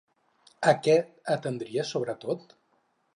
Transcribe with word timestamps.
A 0.69 0.71
què 0.87 0.95
atendria 1.35 1.83
sobretot? 1.91 2.57